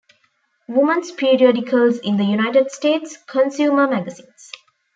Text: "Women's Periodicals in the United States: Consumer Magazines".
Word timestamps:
"Women's 0.67 1.11
Periodicals 1.11 1.99
in 1.99 2.17
the 2.17 2.23
United 2.23 2.71
States: 2.71 3.17
Consumer 3.27 3.87
Magazines". 3.87 4.51